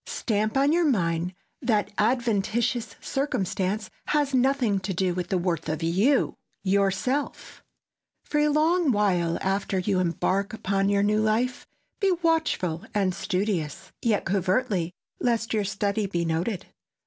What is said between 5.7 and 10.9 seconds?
YOU, YOURSELF! For a long while after you embark upon